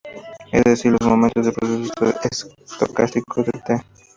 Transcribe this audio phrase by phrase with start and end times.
[0.51, 3.77] Es decir, los momentos del proceso estocástico de "t".